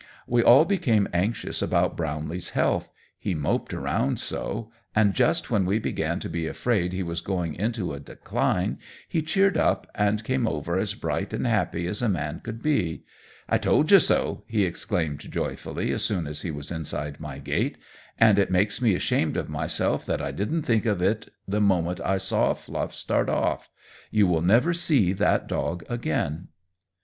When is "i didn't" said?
20.19-20.63